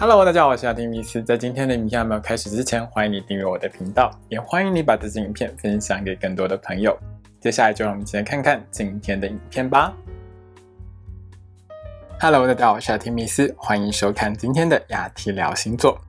[0.00, 1.20] Hello，大家好，我是阿丁米斯。
[1.20, 6.96] 在今天的影片还没有开始之前，欢迎你订阅我的频道，也欢迎你把这支影片分享给更多的朋友。
[7.40, 9.92] 接下来就让我们一起来看看今天的影片吧。
[12.20, 16.00] Hello，大家好，我是阿丁米斯，欢迎收看今天的雅提聊星座。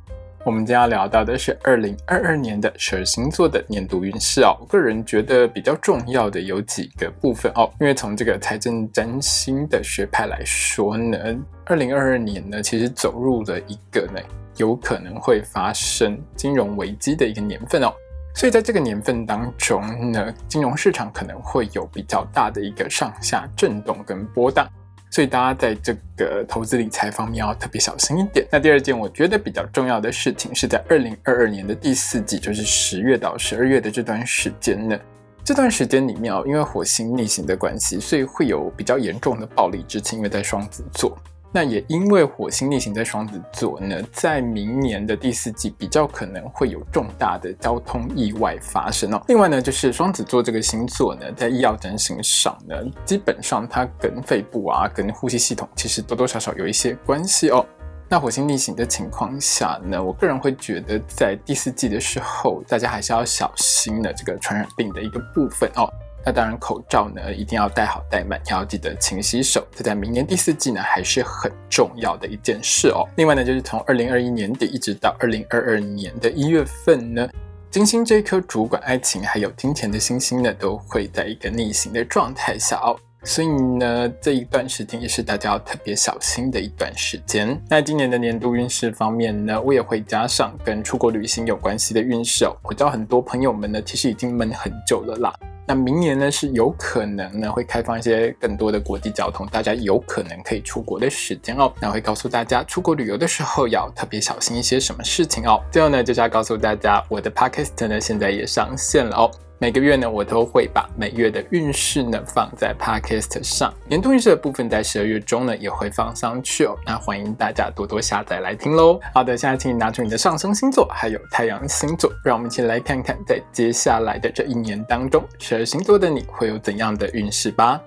[0.49, 4.57] 我们今天要聊到的是二零二二年的十二星座的年度运势哦。
[4.59, 11.19] 我个人觉得比较重要的有几个部分哦，因为从这个财政占星的学派来说呢，
[11.65, 14.19] 二零二二年呢其实走入了一个呢
[14.55, 17.93] 有可能会发生金融危机的一个年份哦。
[18.33, 24.67] 所以在这个年份当中呢，金融市场可能会有比较大的一个上下震动跟波荡。
[25.11, 28.45] 所以大家在这个投资理财方面要特别小心一点。
[28.51, 34.99] 那第二件我觉得比较重要的事情是在二零二二年的第四季，就是十月到十二月的这段时间呢。
[35.43, 41.17] 这段时间里面哦，因为火星逆行的关系，所以会有比较严重的暴力之情，因为在双子座。
[41.51, 49.21] 那也因为火星逆行在双子座呢，在明年的第四季比较可能会有重大的交通意外发生哦。
[49.27, 57.65] 另外呢，就是双子座这个星座呢，在医药整形上呢，基本上它跟肺部啊、跟呼吸系统其实多多少少有一些关系哦。
[58.07, 65.87] 那火星逆行的情况下呢，我个人会觉得在第四季的时候，大家还是要小心的这个传染病的一个部分哦。
[66.25, 69.65] 那当然，口罩呢一定要戴好戴满，要记得勤洗手。
[69.75, 73.07] 这在明年第四季呢还是很重要的一件事哦。
[73.15, 77.27] 另外呢，就是从二零二一年底一直到二零二二年的一月份呢，
[77.71, 82.97] 金星这颗主管爱情还有金钱的星星呢，都会在一个逆行的状态下哦。
[83.23, 87.61] 所以呢，这一段时间也是大家要特别小心的一段时间。
[87.69, 92.55] 那今年的年度运势方面呢，我也会加上跟出国旅行有关系的运势哦。
[92.63, 95.33] 我知道很多朋友们呢，其实已经闷很久了啦。
[95.69, 101.71] 那明年呢是有可能呢会开放一些更多的国际交通，大家有可能可以出国的时间哦。
[101.79, 105.61] 那会告诉大家出国旅游的时候要特别小心一些什么事情哦。
[105.71, 109.29] 最后呢就是要告诉大家，我的 podcast 呢现在也上线了哦。
[109.61, 116.77] 每个月呢，我都会把每月的运势呢放在 Podcast 上，年度运势的部分在十二月中呢也会放上去哦。
[116.85, 118.97] 那欢迎大家多多下载来听喽。
[119.13, 127.81] 好的，现在请你拿出你的上升星座还有太阳星座，让我们一起来看看在接下来的这一年当中，十二星座的你会有怎样的运势吧。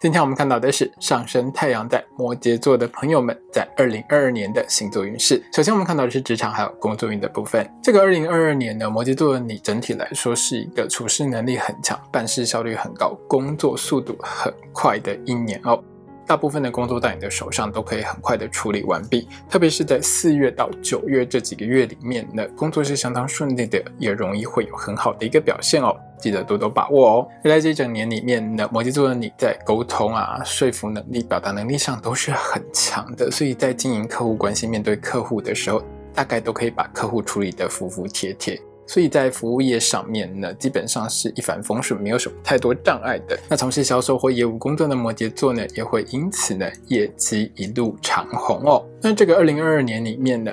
[0.00, 5.42] 今天我们看到的是上升太阳在摩羯座的朋友们在二零二二年的星座运势。
[5.52, 7.68] 首先，我们看到的是职场还有工作运的部分。
[7.82, 15.82] 这个二零二二年呢，摩羯座的你整体来说是一个处事能力很强、办事效率很高、工作速度很快的一年哦。
[16.28, 27.28] 大部分的工作在你的手上都可以很快的处理完毕，特别是在四月到九月这几个月里面呢，工作是相当顺利的，也容易会有很好的一个表现哦，记得多多把握哦。
[27.42, 38.60] 在这一整年里面呢，摩羯座的你在沟通啊、说服能力、表达能力上都是很强的，所以在经营客户关系、面对客户的时候，大概都可以把客户处理得服服帖帖。
[38.88, 43.38] 所以在服务业上面呢，基本上是一帆风顺，没有什么太多障碍的。
[43.48, 48.82] 那从事销售或业务工作的摩羯座呢，也会因此呢，业绩一路长虹哦。
[49.02, 50.50] 那这个二零二二年里面呢，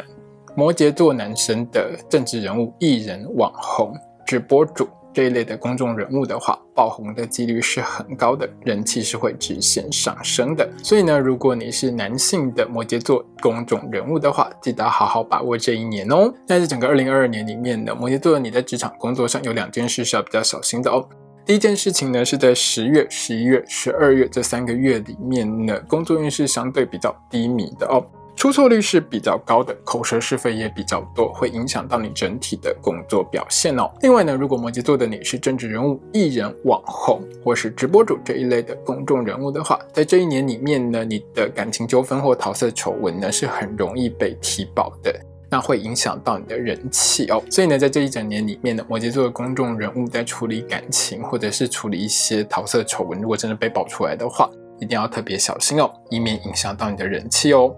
[0.53, 3.93] 摩羯座男生的政治人物、艺人、网红、
[4.27, 4.85] 直播主。
[5.15, 10.69] 这一类的公众人物的话，爆红的几率是很高的，人气是会直线上升的。
[10.83, 16.29] 所以呢，如果你是男性的摩羯座公众人物的话，记得好好把握这一年哦。
[16.45, 21.07] 在这整个二零二二年里面呢，摩羯座你在职场工作上有两件事是要比较小心的哦。
[21.45, 28.05] 第一件事情呢，是在十月、十一月、十二月这三个月里面呢，工作运势相对比较低迷的哦。
[28.35, 33.89] 出错率是比较高的，口舌是非也比较多，会影响到你整体的工作表现哦。
[34.01, 45.17] 另外呢，如果摩羯座的你是政治人物、艺人、网红或是直播主这一类的公众人物的话，在这一年里面呢，你的感情纠纷或桃色丑闻呢是很容易被提报的，
[45.49, 47.41] 那会影响到你的人气哦。
[47.49, 54.47] 所以呢，在这一整年里面呢，摩羯座的公众人物在处理感情或者是处理一些桃色丑闻，如果真的被爆出来的话，
[54.79, 57.73] 一定要特别小心哦，以免影响到你的人气哦。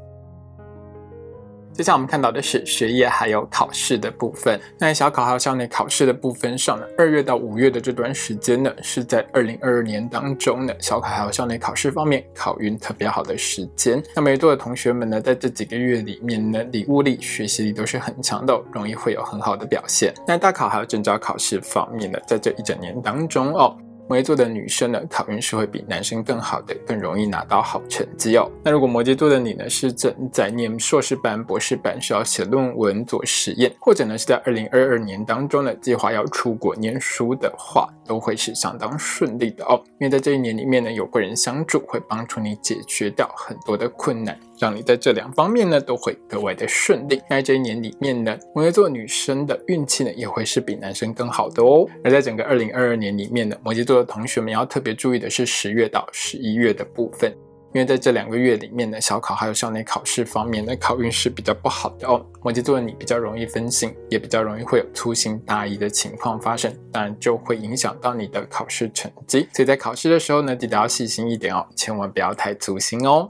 [1.74, 4.60] 接下来我们看到的是学业还有考试的部分。
[4.80, 14.02] 那小考还有校内考试的部分上呢，二月到五月的这段时间呢，是在二零二二年当中呢，小考还有校内考试方面考运特别好的时间。
[14.16, 20.12] 那么多的同学们呢，在这几个月里面呢，礼物力、学习力都是很强的，容易会有很好的表现。
[20.28, 23.78] 那大考还有证照考试方面呢，在这一整年当中哦。
[24.10, 28.50] 摩羯座的女生呢，考运是会比男生更好的，更容易拿到好成绩哦。
[28.64, 39.84] 那如果摩羯座的你呢，是正在念硕士班、博士班，需要写论文、做实验，或者呢是在二零二二年当中呢，计划要出国念书的话，都会是相当顺利的哦。
[40.00, 47.22] 因为在这一年里面呢，有贵人相助，会帮助你解决掉很多的困难，让你在这两方面呢都会格外的顺利。
[47.30, 51.86] 那这一年里面呢，摩羯座女生的运气呢，也会是比男生更好的哦。
[52.06, 57.32] 而在整个二零二二年里面呢，摩羯座的同学们要特别注意的是十月到十一月的部分，
[57.74, 62.26] 因为在这两个月里面呢，小考还有校内考试方面呢，考运是比较不好的哦。
[62.42, 69.48] 摩羯座的你比较容易分心，也比较容易会有粗心大意的情况发生，当然就会影响到你的考试成绩。
[69.54, 73.28] 所以在考试的时候呢，记得要细心一点哦，千万不要太粗心哦。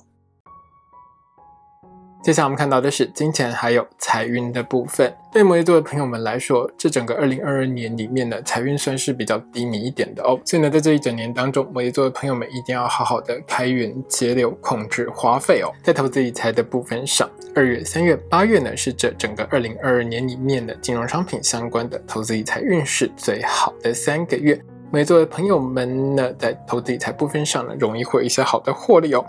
[2.27, 5.15] 接下来我们看到的是金钱还有财运的部分。
[5.31, 10.37] 对摩羯座的朋友们来说，这整个二零二二年里面呢，财运算是比较低迷一点的哦。
[10.43, 15.71] 所以呢，在这一整年当中，摩羯座的朋友们一定要好好的开源节流，控制花费哦。
[15.81, 24.61] 在投资理财的部分上，二月、三月、八月呢，是这整个二零二二年里面的金融商品相关的投资理财运势最好的三个月。
[24.91, 29.25] 摩羯座的朋友们呢，在投资理财部分上呢，容易会一些好的获利哦。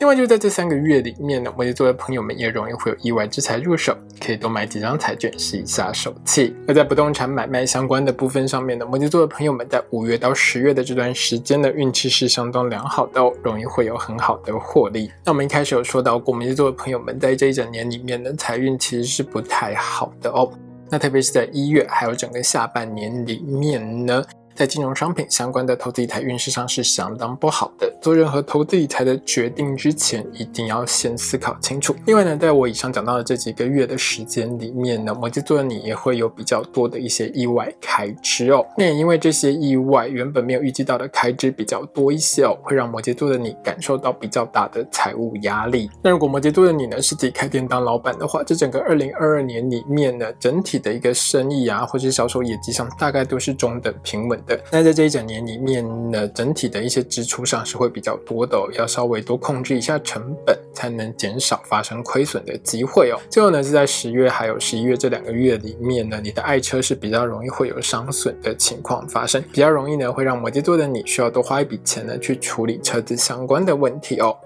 [0.00, 6.54] 另外，就在这三个月里面呢，摩羯座的朋友们也容易会有意外之财入手，可以多买几张彩券试一下手气。
[6.68, 15.10] 而在不动产买卖相关的部分上面呢，摩羯座的朋友们在五月到十月的这段时间的运气是相当良好的哦，容易会有很好的获利。
[15.24, 20.48] 那我们一开始有说到过，摩羯座的朋友们在这一整年里面的财运其实是不太好的哦。
[20.88, 24.22] 那特别是在一月还有整个下半年里面呢。
[24.54, 27.88] 在金融商品相关的投资理财运势上是相当不好的。
[28.08, 31.94] 做任何投资理财的决定之前，一定要先思考清楚。
[32.06, 38.64] 另外呢，在我以上讲到的这几个月的时间里面呢，摩羯座的你也会有比较多的一些意外开支哦。
[38.78, 45.90] 那也因为这些意外，原本没有预计到的开支比较多一些哦，会让摩羯座的你感受到比较大的财务压力。
[46.02, 54.58] 那如果摩羯座的你呢是自己开店当老板的话，这整个二零二二年里面呢，整体的一个生意啊，或是销售业绩上，大概都是中等平稳的。
[54.72, 63.18] 那在这一整年里面呢，整体的一些支出上是会比比较多的，要稍微多控制一下成本，才能减少发生亏损的机会哦。
[63.28, 74.36] 最后呢，是在十月还有十一月这两个月里面呢，你的爱车是比较容易会有伤损的情况发生，比较容易呢会让摩羯座的你需要多花一笔钱呢去处理车子相关的问题哦。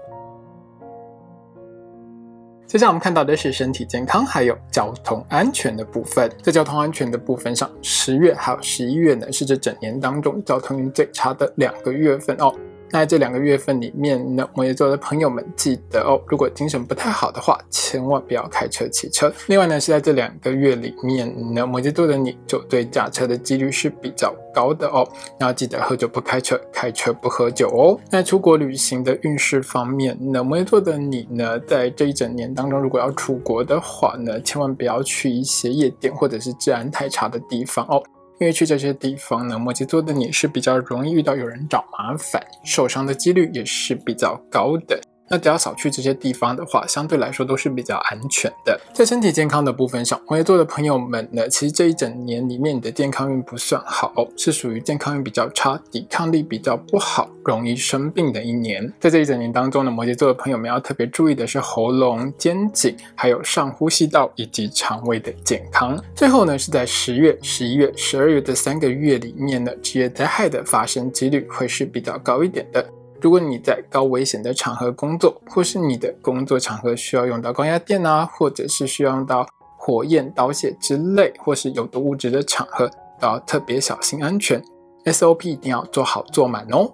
[2.65, 6.27] 接下来我们看到的是身体健康还有交通安全的部分。
[6.41, 12.51] 在交通安全的部分上，十月还有十一月呢，是这整年当中交通运最差的两个月份哦。
[12.93, 19.33] 那这两个月份里面呢，摩羯座的朋友们记得哦，如果精神不太好的话，千万不要开车骑车。
[19.47, 25.03] 另外呢，是在这两个月里面呢，摩羯座的你就对驾车的几率是比较高的哦。
[25.39, 27.99] 要记得喝酒不开车，开车不喝酒哦。
[28.11, 38.03] 那出国旅行的运势方面，那摩羯座的你呢，在这一整年当中，如果要出国的话呢，千万不要去一些夜店或者是治安太差的地方哦。
[38.43, 44.99] 因为去这些地方呢，摩羯座的你是比较容易遇到有人找麻烦，受伤的几率也是比较高的。
[45.29, 48.79] 那只要少去这些地方的话，相对来说都是比较安全的。
[48.93, 58.91] 在身体健康的部分上，摩羯座的朋友们呢，其实这一整年里面你的健康运不算好，是属于健康运比较差、抵抗力比较不好、容易生病的一年。
[58.99, 65.97] 在这一整年当中呢，摩羯座的朋友们要特别注意的是喉咙、肩颈，还有上呼吸道以及肠胃的健康。
[66.13, 72.85] 最后呢，是在十月、十一月、十二月这三个月里面呢，职业灾害的发生几率会是比较高一点的。
[73.23, 84.61] 如果你在高危险的场合工作，或是你的工作场合需要用到高压电啊，或者是需要用到火焰刀械之类，或是有毒物质的场合，都要特别小心安全。
[85.05, 86.91] SOP 一定要做好做满哦。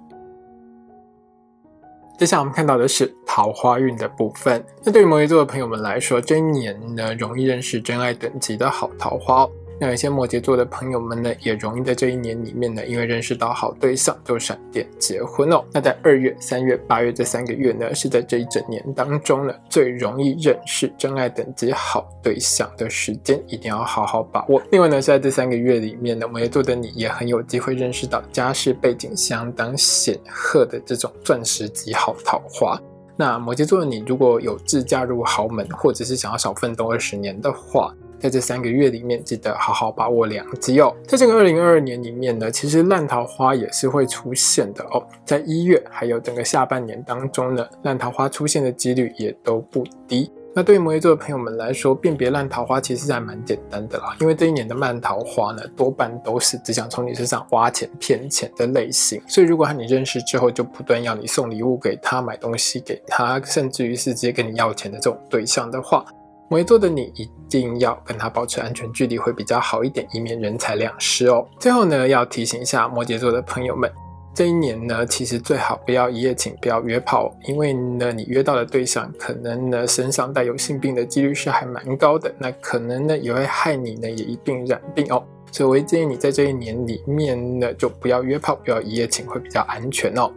[2.19, 4.63] 接下来我们看到的是桃花运的部分。
[4.83, 9.51] 那对于摩羯座的朋友们来说，这一年呢，容易认识真爱等级的好桃花哦。
[9.79, 15.63] 那有些摩羯座的朋友们呢，也容易在这一年里面呢，因为认识到好对象，就闪电结婚哦。
[15.71, 24.61] 那在二月、三月、八月这三个月呢，是在这一整年当中呢，最容易认识真爱等级好对象的时间，一定要好好把握。
[24.69, 32.77] 另外呢，在这三个月里面呢，摩羯座的你也很有机会认识到家世背景相当显赫的这种钻石级好桃花。
[33.15, 40.95] 那摩羯座的你，如果有志嫁入豪门，或者是想要少奋斗二十年的话，在这三个月里面，记得好好把握良机哦。
[41.07, 45.03] 在这个二零二二年里面呢，其实烂桃花也是会出现的哦。
[45.25, 50.31] 在一月还有整个下半年当中呢，烂桃花出现的几率也都不低。
[50.55, 59.21] 那对于摩羯座的朋友们来说，辨别烂桃花其实还蛮简单的啦，因为这一年的烂桃花呢，多半都是只想从你身上花钱骗钱的类型。
[59.27, 66.03] 所以如果和你认识之后就不断要你送礼物给他、买东西给他，甚至于是直接跟你要钱的这种对象的话，
[66.49, 71.47] 摩羯座的你一定要跟他保持安全距离会比较好一点，以免人财两失哦。
[71.59, 73.87] 最后呢，要提醒一下摩羯座的朋友们。
[74.33, 85.23] 这一年呢，其实最好不要一夜情，不要约炮，因为呢，你约到的对象可能呢身上带有性病的几率是还蛮高的，那可能呢也会害你呢也一并染病哦。
[85.51, 90.31] 所以我会建议你在这一年里面呢，就不要约炮，不要一夜情，会比较安全哦。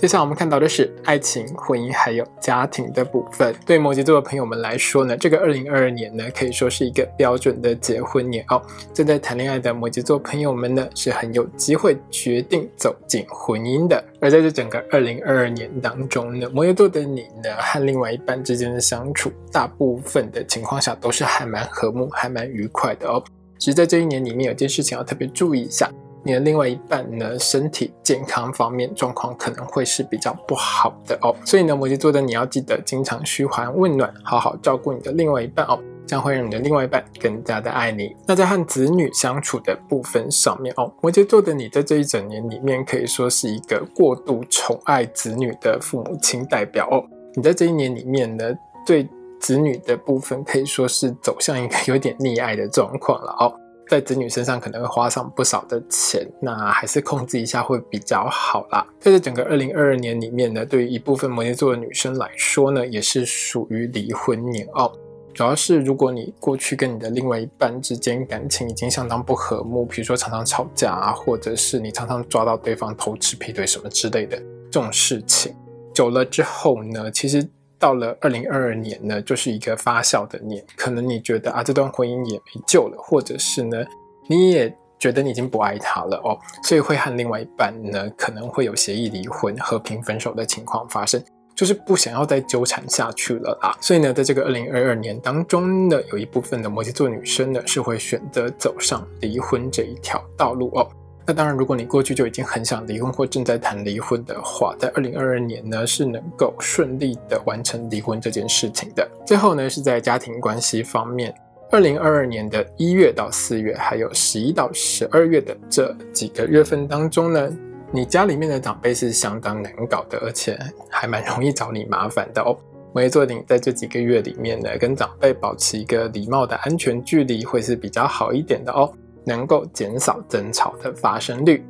[0.00, 3.52] 接下来我们看到的是爱情、婚姻还有家庭的部分。
[3.66, 8.62] 对摩羯座的朋友们来说呢，这个二零二二年呢，可以说是一个标准的结婚年哦。
[8.94, 14.02] 正在谈恋爱的摩羯座朋友们呢，是很有机会决定走进婚姻的。
[14.20, 23.20] 而在这整个二零二二年当中呢，摩羯座的你呢，和另外一半之间的相处，大部分的情况下都是还蛮和睦、还蛮愉快的哦。
[23.58, 25.90] 只是在这一年里面，有件事情要特别注意一下。
[26.28, 38.14] 你的另外一半呢，身体健康方面状况可能会是比较不好的哦，所以呢，摩羯座的你要记得经常嘘寒问暖，好好照顾你的另外一半哦，这样会让你的另外一半更加的爱你。
[38.26, 47.02] 那在和子女相处的部分上面哦，摩羯座的你在这一整年里面可以说是一个过度宠爱子女的父母亲代表哦，
[47.36, 48.54] 你在这一年里面呢，
[48.86, 49.08] 对
[49.40, 53.54] 子女的部分可以说是走向一个有点溺爱的状况了哦。
[53.88, 58.86] 在子女身上可能会花上不少的钱，那还是控制一下会比较好啦。
[59.00, 64.92] 在这整个二零二二年里面呢，对于一部分摩羯座的女生来说呢，也是属于离婚年哦。
[65.32, 74.36] 主要是如果你过去跟你的另外一半之间感情已经相当不和睦，比如说常常吵架啊，或者是你常常抓到对方偷吃、劈腿什么之类的
[74.70, 75.54] 这种事情，
[75.94, 77.48] 久了之后呢，其实。
[77.78, 83.84] 到了二零二二年呢，就是一个发酵的年，可能你觉得啊，这段婚姻也没救了，或者是呢，
[84.26, 91.22] 你也觉得你已经不爱他了哦，所以会和另外一半呢，可能会有协议离婚、和平分手的情况发生，
[91.54, 93.76] 就是不想要再纠缠下去了啦。
[93.80, 100.88] 所以呢，在这个二零二二年当中呢，有一部分的摩羯座女生呢，是会选择走上离婚这一条道路哦。
[101.28, 109.06] 那当然，如果你过去就已经很想离婚或正在谈离婚的话，在二零二二年呢是能够顺利的完成离婚这件事情的。
[109.26, 111.34] 最后呢是在家庭关系方面，
[111.70, 117.54] 二零二二年的一月到四月，还有十一到十二月的这几个月份当中呢，
[117.92, 120.58] 你家里面的长辈是相当难搞的，而且
[120.88, 122.56] 还蛮容易找你麻烦的哦。
[122.94, 128.90] 摩羯座你在这几个月里面呢，跟长辈保持一个礼貌的安全距离，会是比较好一点的哦。
[129.28, 131.64] 能够减少争吵的发生率。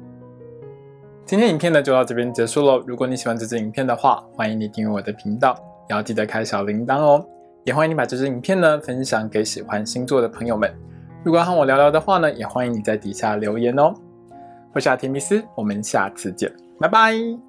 [1.27, 2.83] 今天影片呢就到这边结束喽。
[2.87, 5.55] 如果你喜欢这支影片的话，欢迎你订阅我的频道，
[5.91, 7.27] 也要记得开小铃铛哦。
[7.65, 10.73] 也欢迎你把这支影片呢分享给喜欢星座的朋友们。
[11.25, 13.93] 如果要和我聊聊的话呢，也欢迎你在底下留言哦。
[14.73, 17.48] 我是阿提密斯，我们下次见，拜拜。